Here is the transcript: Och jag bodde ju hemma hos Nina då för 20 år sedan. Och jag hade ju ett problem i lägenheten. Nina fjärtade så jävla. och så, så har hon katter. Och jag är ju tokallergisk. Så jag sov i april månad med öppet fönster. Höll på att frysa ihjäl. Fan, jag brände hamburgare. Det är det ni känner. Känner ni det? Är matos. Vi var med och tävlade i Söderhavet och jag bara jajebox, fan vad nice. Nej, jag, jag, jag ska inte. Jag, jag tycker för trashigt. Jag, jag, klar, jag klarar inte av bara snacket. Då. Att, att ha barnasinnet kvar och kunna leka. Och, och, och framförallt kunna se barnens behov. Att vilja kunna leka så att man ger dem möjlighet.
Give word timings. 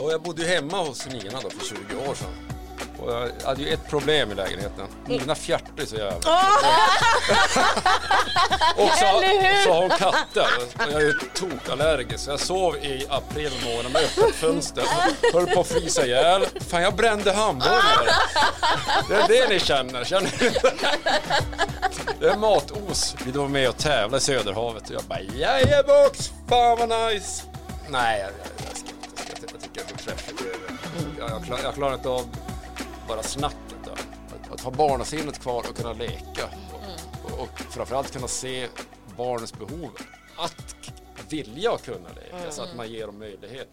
Och 0.00 0.12
jag 0.12 0.22
bodde 0.22 0.42
ju 0.42 0.48
hemma 0.48 0.82
hos 0.82 1.06
Nina 1.06 1.40
då 1.42 1.50
för 1.50 1.66
20 1.66 2.10
år 2.10 2.14
sedan. 2.14 2.28
Och 2.98 3.12
jag 3.12 3.30
hade 3.44 3.62
ju 3.62 3.68
ett 3.72 3.88
problem 3.88 4.32
i 4.32 4.34
lägenheten. 4.34 4.86
Nina 5.06 5.34
fjärtade 5.34 5.86
så 5.86 5.96
jävla. 5.96 6.16
och 8.76 8.90
så, 8.90 9.22
så 9.64 9.72
har 9.72 9.80
hon 9.80 9.90
katter. 9.90 10.46
Och 10.74 10.92
jag 10.92 11.02
är 11.02 11.06
ju 11.06 11.12
tokallergisk. 11.34 12.24
Så 12.24 12.30
jag 12.30 12.40
sov 12.40 12.76
i 12.76 13.06
april 13.10 13.52
månad 13.64 13.92
med 13.92 14.02
öppet 14.02 14.34
fönster. 14.34 14.84
Höll 15.32 15.46
på 15.46 15.60
att 15.60 15.66
frysa 15.66 16.06
ihjäl. 16.06 16.46
Fan, 16.68 16.82
jag 16.82 16.94
brände 16.96 17.32
hamburgare. 17.32 18.10
Det 19.08 19.14
är 19.14 19.28
det 19.28 19.48
ni 19.48 19.60
känner. 19.60 20.04
Känner 20.04 20.30
ni 20.40 20.50
det? 22.20 22.26
Är 22.26 22.36
matos. 22.36 23.14
Vi 23.24 23.30
var 23.30 23.48
med 23.48 23.68
och 23.68 23.76
tävlade 23.76 24.16
i 24.16 24.20
Söderhavet 24.20 24.88
och 24.88 24.94
jag 24.94 25.02
bara 25.02 25.20
jajebox, 25.20 26.30
fan 26.48 26.78
vad 26.78 26.88
nice. 26.88 27.42
Nej, 27.88 28.20
jag, 28.20 28.28
jag, 28.28 28.68
jag 28.68 28.76
ska 28.76 28.88
inte. 28.88 29.22
Jag, 29.28 29.50
jag 29.52 29.60
tycker 29.62 29.80
för 30.14 30.34
trashigt. 30.36 31.18
Jag, 31.18 31.30
jag, 31.30 31.44
klar, 31.44 31.58
jag 31.62 31.74
klarar 31.74 31.94
inte 31.94 32.08
av 32.08 32.26
bara 33.08 33.22
snacket. 33.22 33.76
Då. 33.84 33.90
Att, 33.92 34.52
att 34.52 34.60
ha 34.60 34.70
barnasinnet 34.70 35.38
kvar 35.38 35.58
och 35.70 35.76
kunna 35.76 35.92
leka. 35.92 36.44
Och, 37.24 37.32
och, 37.32 37.40
och 37.40 37.58
framförallt 37.58 38.12
kunna 38.12 38.28
se 38.28 38.68
barnens 39.16 39.52
behov. 39.58 39.90
Att 40.36 41.32
vilja 41.32 41.76
kunna 41.84 42.08
leka 42.08 42.50
så 42.50 42.62
att 42.62 42.76
man 42.76 42.90
ger 42.90 43.06
dem 43.06 43.18
möjlighet. 43.18 43.68